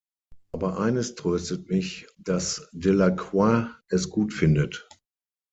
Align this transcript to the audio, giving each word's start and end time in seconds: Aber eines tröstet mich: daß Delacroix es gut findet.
Aber 0.51 0.79
eines 0.79 1.13
tröstet 1.13 1.69
mich: 1.69 2.07
daß 2.17 2.69
Delacroix 2.73 3.69
es 3.89 4.09
gut 4.09 4.33
findet. 4.33 4.89